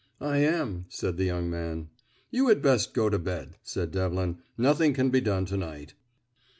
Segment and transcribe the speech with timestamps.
[0.19, 1.89] "I am," said the young man.
[2.31, 5.93] "You had best go to bed," said Devlin; "nothing can be done to night."